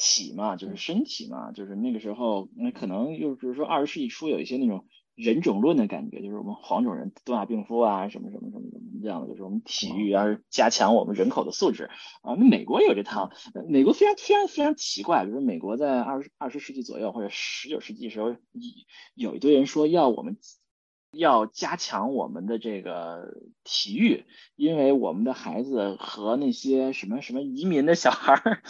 [0.00, 4.86] 体嘛就是身体嘛，就是那个时候那可能又就是说二十世纪初有一些那种。
[5.16, 11.90] 人种论的感觉，就是我们黄种人东亚病夫啊，什么什么什么什么这样的，就是我们体育啊，加强我们人口的素质
[12.22, 12.32] 啊。
[12.38, 13.30] 那美国有这套，
[13.68, 18.34] 美国非常非常非常奇怪，就是美国在二十二十世纪左右或者十九世纪时候，
[19.14, 20.38] 有一堆人说要我们。
[21.12, 28.62] 要加强我们的这个体育，因为我们的孩子和那些什么什么移民的小孩儿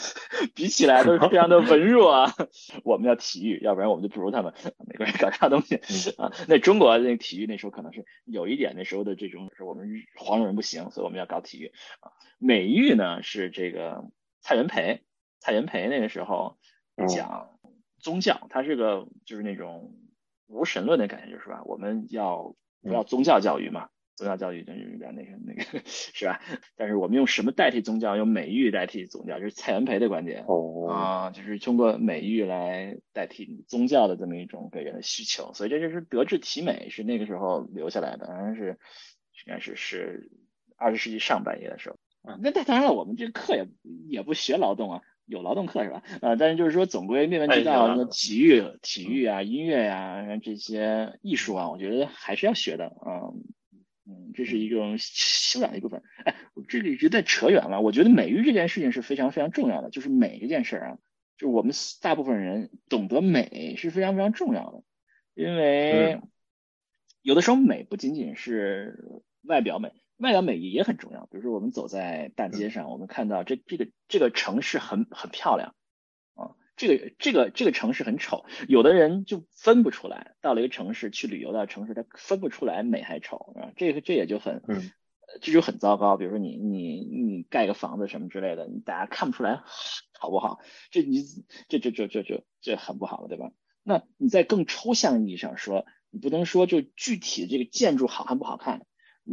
[0.55, 2.33] 比起来都是非常的文弱啊。
[2.83, 4.55] 我们要体育，要不然我们就不如他们。
[4.87, 5.77] 美国人搞啥东西
[6.17, 6.33] 啊？
[6.49, 12.11] 那中国那体育那时候可能是有一点那时候的这种，是我们黄种人不行，所以我们要搞体育啊。
[12.39, 15.03] 美育呢是这个蔡元培，
[15.41, 16.57] 蔡元培那个时候
[17.07, 17.51] 讲
[17.99, 19.95] 宗教，他是个就是那种。
[20.51, 23.89] 无神论的感觉就是吧，我们要不要宗教教育嘛？
[24.17, 26.43] 宗教教育就是有点那个那个 是吧？
[26.77, 28.17] 但是我们用什么代替宗教？
[28.17, 35.55] 用美育代替宗教，这是蔡元培的观点哦啊，就是通过美育来代替宗教的这么一种给人的需求。
[35.55, 38.79] 所以这就是德智体美是那个时候留下来的，好像是
[39.47, 40.31] 应该是是
[40.77, 41.97] 二十世纪上半叶的时候
[42.31, 42.39] 啊。
[42.43, 43.67] 那那当然了，我们这课也
[44.07, 45.03] 也不学劳动啊。
[45.31, 46.03] 有劳动课是吧？
[46.21, 53.31] 啊，但是就是说总归面面俱到，那体育、体育啊、音乐呀，这些艺术啊，我觉得还是要学的啊。
[54.07, 56.03] 嗯，这是一种修养的一部分。
[56.25, 56.35] 哎，
[56.67, 57.81] 这里直在扯远了。
[57.81, 60.99] 我觉得美育这件事情是非常非常重要的，就是美这件事儿啊，
[61.39, 64.83] 就我们大部分人懂得美是非常非常重要的，
[65.35, 66.21] 因为
[67.23, 69.93] 有的时候美不仅仅是外表美。
[70.21, 75.75] 外表美也很重要，比如说我们走在大街上，我们看到这这个这个城市很很漂亮
[76.35, 84.93] 啊，这个这个这个城市很丑，有的人就分不出来，到了一个城市去旅游到城市，他分不出来美还丑啊，这个这也就很，嗯，
[85.41, 86.17] 这就很糟糕。
[86.17, 89.63] 比如说你你你盖个房子什么之类的，你大家看不出来
[90.19, 90.61] 好不好？
[90.91, 91.23] 这你
[91.69, 93.53] 这这这这这这很不好了，对吧？
[93.83, 98.85] 那你在更抽象意义上说，你不能说就具体的这个建筑好看不好看，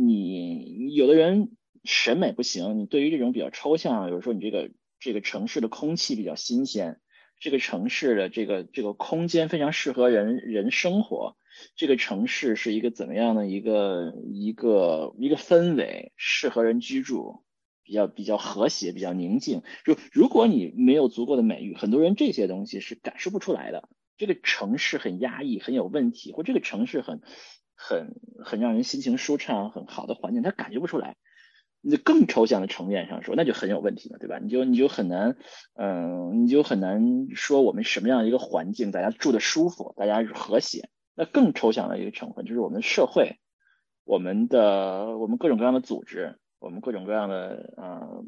[0.06, 1.52] 你有的人
[1.84, 7.00] 审美不行，你对于这种比较抽象，比如说你这个这个城市的空气比较新鲜。
[7.40, 11.38] 这个城市的这个这个空间非常适合人人生活，
[11.76, 17.44] 这个城市是一个怎么样的一个一个一个氛围，适合人居住，
[17.84, 19.62] 比较比较和谐，比较宁静。
[19.86, 23.88] 就如果你没有足够的美誉，很多人这些东西是感受不出来的。
[24.18, 27.22] 这个城市很压抑，很有问题，或这个城市很
[27.78, 31.16] 很很让人心情舒畅，很好的环境，他感觉不出来。
[31.80, 34.40] 你更抽象的层面上说，那就很有问题了，对吧？
[34.40, 35.38] 你就你就很难，
[35.76, 40.90] 嗯，你就很难说我们什么样一个环境，大家住的舒服，大家和谐。
[41.16, 43.38] 那更抽象的一个成分就是我们的社会，
[44.04, 48.26] 我们的我们各种各样的组织，我们各种各样的呃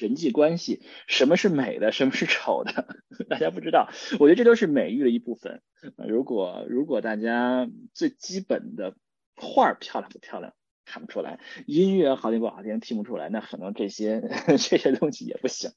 [0.00, 2.96] 人际关系，什么是美的，什么是丑的，
[3.28, 3.88] 大家不知道。
[4.18, 5.62] 我觉得这都是美育的一部分。
[5.96, 8.96] 如果如果大家最基本的
[9.36, 10.54] 画漂亮不漂亮？
[10.86, 14.22] 看不出来，音乐好听不好听听不出来，那可能这些
[14.58, 15.70] 这些东西也不行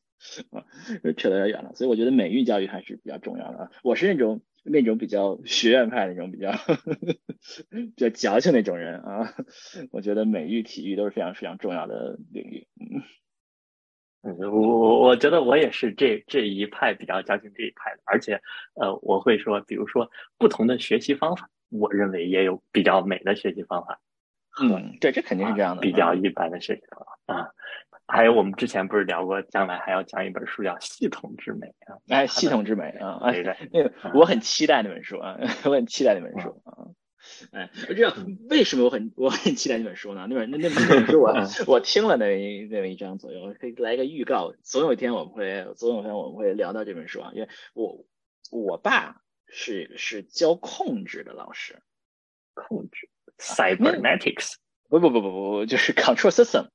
[0.49, 0.65] 啊，
[1.17, 1.75] 扯得有点远了。
[1.75, 3.71] 所以我觉得美育教育还是比较重要的啊。
[3.83, 6.53] 我是那种那种比较学院派那种比较
[7.69, 9.35] 比较矫情那种人啊。
[9.91, 12.67] 我觉得美育、体育都是非常非常重要的领域。
[12.81, 13.03] 嗯
[14.25, 18.41] 嗯，我我我觉得我也是这这一派比较相信这一派的，而且
[18.75, 23.99] 呃，我会说，比如说不同的学习方法，我认为也有比较美的学习方法。
[24.61, 25.81] 嗯，对，这肯定是这样的。
[25.81, 26.83] 比较一般的事情
[27.25, 27.49] 啊，
[28.07, 31.97] 还有我们之前不是聊过，将来还要讲一本书叫《系统之美》啊。
[32.07, 36.87] 哎，系统之美啊，对对， 那个我很期待那本书啊，我很期待那本书啊。
[37.51, 38.13] 哎，我知道
[38.49, 40.27] 为什么我很我很期待那本书呢？
[40.29, 41.33] 那本那那本书我
[41.67, 48.05] 我听了那那么一章左右，可以来个预告，总有一天我们会总有一天我们会聊到这本书啊，因为我
[48.51, 51.81] 我爸是是教控制的老师，
[52.53, 53.09] 控制。
[53.39, 54.53] Cybernetics，
[54.89, 56.67] 不不不不不，就是 Control System，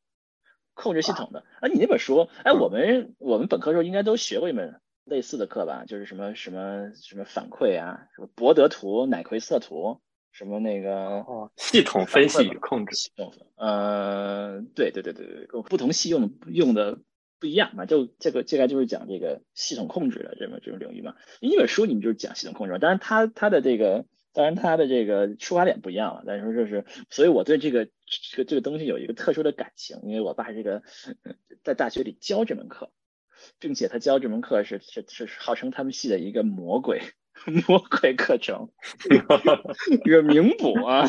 [0.75, 1.45] 控制系统的。
[1.61, 5.85] 啊，你那本书，哎，我们我们本科时候应该都学过一门类似的课吧？
[5.87, 10.01] 就是什么什么什么反馈啊，什么博德图、乃奎瑟图，
[10.39, 13.35] 什么那个哦，系统分析与控制系统。
[13.57, 17.01] 呃，对对对对对，不同系用用的
[17.41, 17.87] 不一样嘛。
[17.87, 21.15] 就这个这个就是讲这个系统控制的这么这种领域嘛。
[21.41, 24.05] 一本书你们就是讲系统控制，当然它它的这个。
[24.35, 26.23] 当然，它的这个出发点不一样了。
[26.25, 30.83] 但是就是，所以我对这个这个这个东西有一个特殊的感情，因为我爸这个
[31.65, 32.93] 在大学里教这门课，
[33.59, 37.01] 并且他教这门课是是是号称他们系的一个魔鬼
[37.69, 38.69] 魔鬼课程，
[40.05, 41.05] 一个名补啊，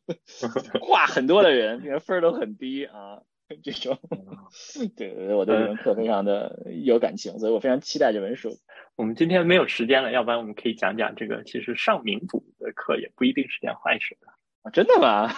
[0.80, 3.22] 挂很多的人，这个分都很低啊。
[3.62, 3.98] 这种，
[4.94, 8.50] 对，我对这门课非常的有感情，所以我非常期待这本书。
[8.94, 11.42] 我们今天没有时间了，要不然我们可以讲讲这个。
[11.44, 14.26] 其实上名补的课也不一定是件坏事的
[14.60, 15.32] 啊，真的吗？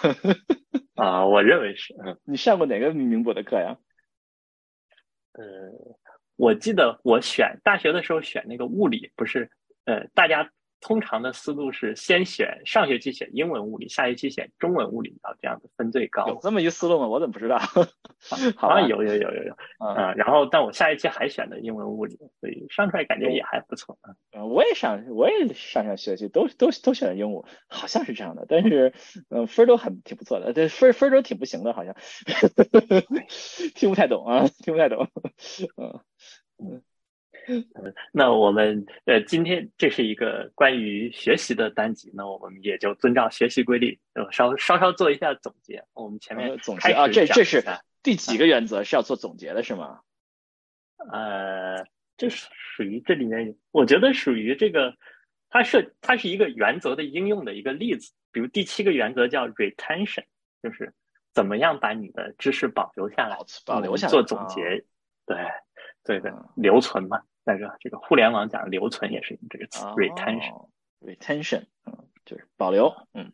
[0.96, 1.94] 啊，我认为是。
[2.04, 3.78] 嗯，你上过哪个名补的课呀？
[5.34, 5.44] 呃，
[6.34, 9.52] 我记得我选大学的时候选那个物理，不是，
[9.90, 10.50] 呃，大家。
[10.82, 16.26] 通常的思路是先选上学期选英文物理，下学期选中文物理，然后这样子分最高。
[16.26, 17.06] 有这么一思路吗？
[17.06, 17.58] 我怎么不知道？
[18.56, 20.14] 好像有有有有有啊。
[20.14, 24.42] 然后，但我下学期还选的英文物理，所以上出来感觉也还不错啊。
[24.42, 28.46] 我也上，我也上上学期都都都选的英文，好像是这样的。
[28.48, 28.94] 但是，
[29.28, 31.94] 嗯，分都很挺不错的，这分分都挺不行的，好像
[33.76, 35.06] 听不太懂啊，听不太懂。
[35.76, 36.00] 嗯
[36.56, 36.82] 嗯。
[37.48, 37.64] 嗯，
[38.12, 45.84] 那我们呃，今天这是一个关于学习的单集，那我们也就遵照学习规律，呃稍稍稍做一下总结。
[45.94, 47.64] 我们前面总结啊，这这是
[48.02, 50.00] 第几个原则是要做总结的，是吗？
[51.12, 54.94] 呃，这属于这里面，我觉得属于这个，
[55.48, 58.12] 它是它是一个原则的应用的一个例子。
[58.32, 60.24] 比如第七个原则叫 retention，
[60.62, 60.92] 就是
[61.32, 64.84] 怎么样把你的知识保留下来，保留下来做总结，
[65.26, 65.36] 对
[66.04, 67.22] 对对，留存嘛。
[67.44, 73.32] 再个，这个互联网讲留存也是用这个词，retention，retention，嗯，就是保留，嗯，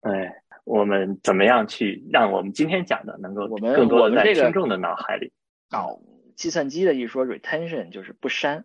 [0.00, 5.32] 哎，我们怎么样去让我们今天讲的能够我们更多在听众的脑海里？
[5.70, 6.00] 哦
[6.36, 8.64] 计算机的一说 retention 就是不删，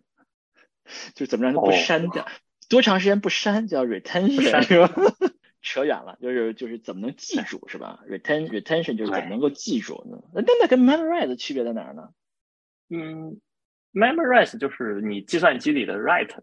[1.14, 2.26] 就怎么让它不删掉？
[2.70, 4.90] 多长时间不删叫 retention 是吧？
[5.60, 10.22] 扯远了，就是就是怎么能记住是吧？retention retention 就是怎么能够记住呢？
[10.32, 12.08] 那那跟 memorize 区别在哪儿呢？
[12.90, 13.40] 嗯。
[13.96, 16.34] memorize 就是你计算机里的 write，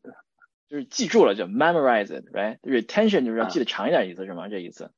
[0.69, 4.47] 就是记住了就 memorize it，right？retention 就是要记得长一点意思是吗？
[4.47, 4.89] 这意思？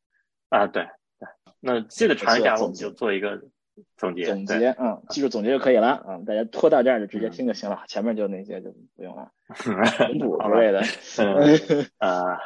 [0.49, 0.83] 啊，对
[1.17, 1.27] 对。
[1.59, 3.41] 那记得长一点，我们就做一个
[3.97, 4.25] 总结。
[4.25, 6.23] 总结，嗯，记住总结就可以了嗯。
[6.25, 9.31] 大家拖到这儿就直接听就行了，前面就那些就不用了。
[10.07, 10.83] 文补之类的。
[11.97, 12.37] 呃，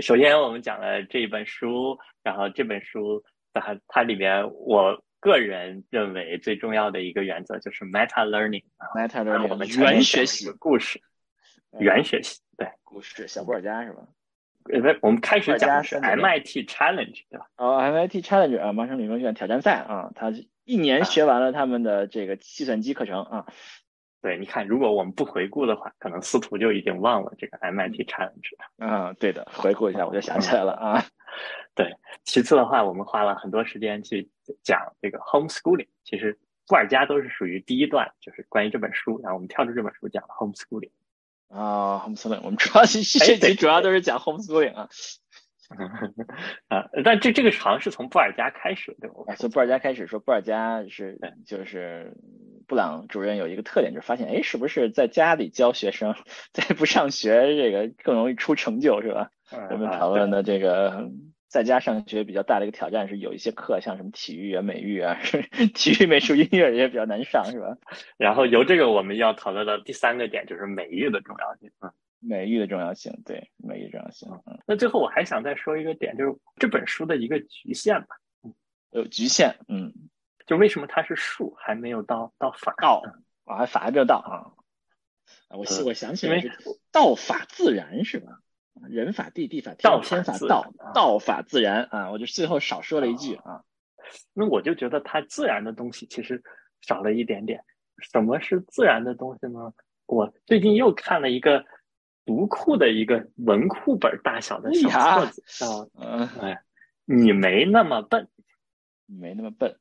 [0.00, 5.02] 首先我们讲了这一本书，然后这本书它它里面我。
[5.26, 11.00] 个人认为最重要的一个原则就是 meta learning，meta learning，我们原学习故事，
[11.80, 14.02] 原学习，对，故事，小布尔加是吧？
[14.72, 17.48] 呃，不，我们开始讲的是 MIT Challenge，对吧？
[17.56, 20.32] 哦，MIT Challenge 啊，麻省理工学院挑战赛啊，他
[20.64, 23.46] 一年学完了他们的这个计算机课程啊。
[24.22, 28.30] 对，你看，如果我们不回顾的话，可能司徒就已经忘了这个 MIT Challenge
[28.78, 28.86] 了。
[28.86, 31.04] 啊，对的，回顾一下我就想起来了啊。
[31.76, 34.28] 对，其次的话，我们花了很多时间去
[34.62, 35.86] 讲这个 homeschooling。
[36.04, 39.20] 其实布尔加都是属于第一段，就是关于这本书。
[39.22, 40.90] 然后我们跳出这本书讲 homeschooling。
[41.48, 44.88] 啊，homeschooling，我们主要这集主要都是讲 homeschooling 啊。
[46.68, 49.34] 啊，但这这个好像是从布尔加开始，对吧？
[49.36, 52.14] 从布尔加开始说，布尔加是就是
[52.66, 56.14] 布朗主任有一个特点，就是发现，哎，是不是在家里教学生，
[56.54, 59.30] 在不上学这个更容易出成就，是吧？
[59.70, 61.10] 我们讨论的这个。
[61.48, 65.16] 在家上学比较大的一个挑战是有一些课，像什么体育啊、美育啊、
[65.74, 67.76] 体育、美术、音乐也比较难上，是吧？
[68.16, 74.28] 然后由这个我们要讨论的第三个点就是美育的重要性啊，美育的重要性，对美育重要性。
[74.46, 78.16] 嗯，那最后我还想再说一个点，就是这本书的一个局限吧，
[78.90, 79.92] 有局限，嗯，
[80.46, 83.02] 就为什么它是术还没有到到法道，
[83.44, 84.50] 啊，法还没有到啊，
[85.50, 86.50] 我我想起来是
[86.90, 88.40] 道法自然，是吧？
[88.88, 92.10] 人法地，地法天，道天法道，道法自然啊！
[92.10, 93.64] 我就最后少说了一句啊。
[94.32, 96.42] 那我就觉得它自然的东西其实
[96.80, 97.64] 少了一点点。
[97.98, 99.72] 什么是自然的东西呢？
[100.04, 101.64] 我最近又看了一个
[102.24, 106.62] 读库的一个文库本大小的小册子啊，嗯，哎，
[107.04, 108.28] 你没那么笨，
[109.06, 109.78] 你没那么笨。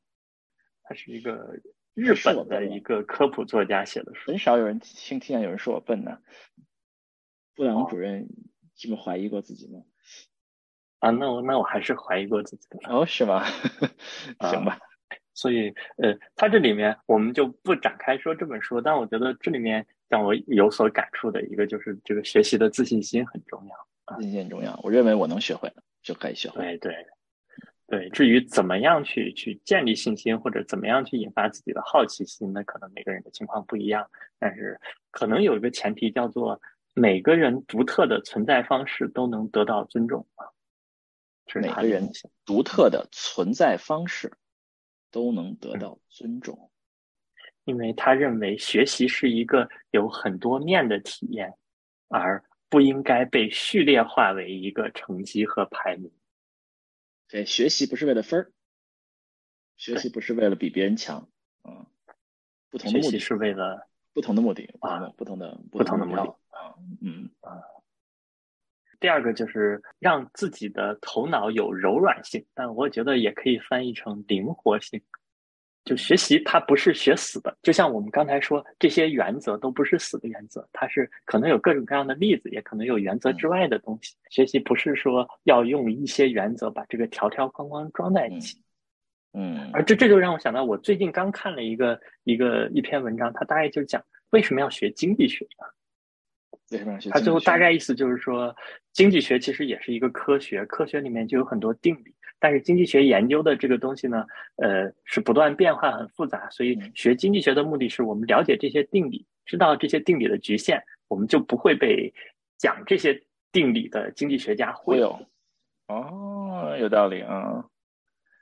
[0.84, 1.60] 它是一个
[1.93, 6.20] 日本的一个科普作家写的书，很少有人听听见有人说我笨呢。
[7.54, 8.28] 布朗主任。
[8.76, 9.82] 这么怀疑过自己吗？
[10.99, 12.78] 啊，那我那我还是怀疑过自己的。
[12.89, 13.43] 哦，是吗？
[14.39, 14.80] 行吧。
[15.34, 15.67] 所以，
[15.97, 24.80] 呃，他这里面我们就不展开说这本书，但我觉得这里面让我有所感触的一个就是这个学习的自信心很重要，自信心很重要。
[24.82, 26.63] 我认为我能学会了就可以学会。
[26.63, 27.05] 对对
[27.88, 34.09] 对，至于怎么样去去建立信心，或者怎么样去引发自己的好奇心，那可能每个人的情况不一样。
[34.39, 34.80] 但是
[35.11, 36.59] 可能有一个前提叫做。
[36.96, 40.48] 每个人独特的存在方式都能得到尊重啊！
[41.56, 42.10] 每个人
[42.46, 44.38] 独特的存在方式
[45.12, 46.72] 都能得到尊重，
[47.66, 51.54] 因为他认为学习是一个有很多面的体验，
[52.08, 56.10] 而不应该被序列化为一个成绩和排名。
[57.28, 58.54] 对，学习不是为了分儿，
[59.76, 61.30] 学习不是为了比别人强，
[61.64, 61.86] 嗯，
[62.70, 66.36] 不同的目的是为了不同的目的啊，不同的不同的目的。
[67.01, 67.61] 嗯啊，
[68.99, 74.99] 第二个就是让自己的头脑有柔软性，但我觉得也可以翻译成灵活性。
[75.84, 84.16] 就学习它不是学死的，就像我们刚才说，这些原则都不是死的原则，它是可能有各种各样的例子，也可能有原则之外的东西。
[84.32, 88.57] 学习不是说要用一些原则把这个条条框框装在一起。
[88.57, 88.64] 嗯，
[89.73, 95.65] 而这这就让我想到，我最近刚看了一个一个一篇文章，它大概就讲为什么要学经济学呢？
[97.11, 98.55] 他最后大概意思就是说，
[98.91, 104.25] 经济学其实也是一个科学，科学里面就有很多定理，但是经济学研究的这个东西呢，
[104.55, 112.11] 呃，是不断变化，很复杂，所以学经济学的目的是我们了解这些定理，知道这些定理的局限，我们就不会被
[112.57, 113.21] 讲这些
[113.51, 115.19] 定理的经济学家忽悠。
[115.88, 117.63] 哦，有道理啊。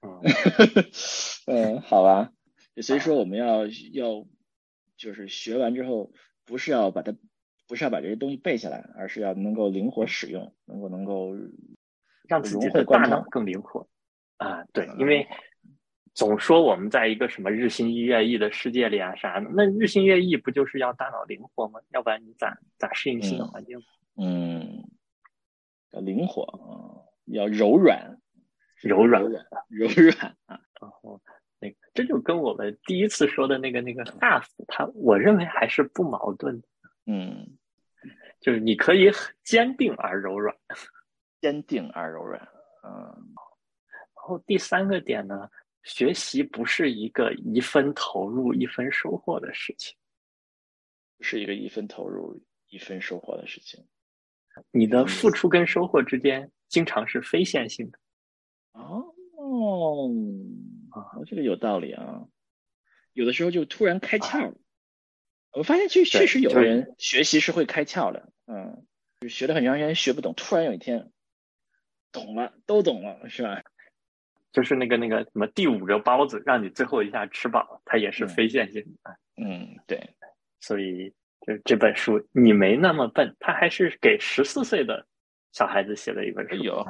[1.47, 2.31] 嗯，好吧。
[2.81, 4.25] 所以说我们要要
[4.97, 6.11] 就是学完之后，
[6.45, 7.15] 不是要把它。
[7.65, 11.33] 不是要把这些东西背下来，而是要能够灵活使用，能够能够
[12.27, 13.87] 让自己的大脑更灵活
[14.37, 14.65] 啊！
[14.73, 15.25] 对，因为
[16.13, 21.79] 总说我们在一个什么日新月异的世界里啊啥的，那日新月异不就是要大脑灵活吗？
[21.91, 23.81] 要不然你咋咋适应新的环境？
[24.17, 24.83] 嗯，
[25.91, 28.19] 要灵活啊，要柔软，
[28.83, 29.23] 柔软，
[29.69, 30.59] 柔软 啊！
[30.79, 31.21] 然后
[31.59, 36.67] 那个这就跟我们第一次说的那个那个大夫，他我认为还是不矛盾的。
[37.05, 37.57] 嗯。
[38.41, 40.53] 就是你可以很坚定而柔软，
[41.39, 42.41] 坚定而柔软。
[42.83, 45.49] 嗯，然后第三个点呢，
[45.83, 49.95] 学习不是一个一分投入一分收获的事情。
[51.21, 53.81] 是一个一分投入一分收获的事情。
[54.71, 57.99] 你的付出跟收获之间经常是非线性的。
[61.13, 62.23] 啊，这个有道理啊。
[63.13, 64.55] 有的时候就突然开窍了。
[65.51, 68.87] 我发现确确实有的人学习是会开窍的，嗯，
[69.21, 71.11] 就学了很长时间学不懂，突然有一天
[72.11, 73.61] 懂了，都懂了，是吧？
[74.51, 79.17] 就是那个那个什么第五个包子，让你最后一下吃饱，它也是非线性的。
[79.37, 80.15] 嗯，对。
[80.59, 81.13] 所以
[81.45, 85.05] 就这本书，你没那么笨，他还是给十四岁的
[85.51, 86.55] 小孩子写的一本书。
[86.63, 86.85] 有。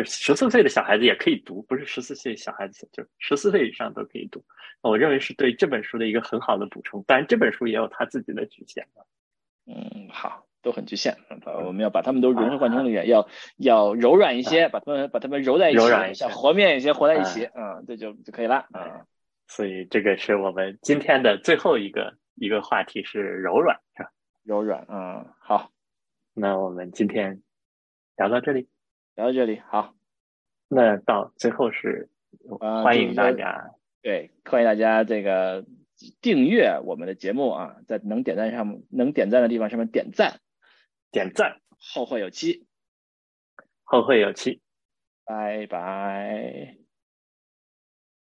[0.00, 4.42] 就十四岁的小孩子也可以读，不是十四岁小孩子，就十四岁以上都可以读。
[4.80, 8.86] 我认为是对这本书的一个很好的补充，当然这本书也有它自己的局限。
[9.66, 11.18] 嗯，好，都很局限。
[11.66, 13.28] 我们要把它们都融会贯通里面，要
[13.58, 18.66] 要柔软一些，把它们把它们揉在一起，柔软一些，和面一些，和在一起，嗯，这就就可以了。
[18.72, 19.04] 嗯，
[19.48, 24.10] 所以这个是我们今天的最后一个一个话题是柔软，是吧？
[24.44, 25.70] 柔软，嗯，好，
[26.32, 27.42] 那我们今天
[28.16, 28.66] 聊到这里。
[29.20, 29.94] 聊到这里，好，
[30.66, 32.08] 那到最后是
[32.58, 35.66] 欢迎大家，对，欢迎大家这个
[36.22, 40.40] 订阅我们的节目啊，在能点赞上能点赞的地方上面点赞，
[41.10, 42.66] 点赞，后会有期，
[43.82, 44.62] 后会有期，
[45.26, 46.79] 拜拜。